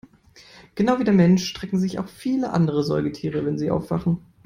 [0.73, 4.25] Genau wie der Mensch strecken sich auch viele andere Säugetiere, wenn sie aufwachen.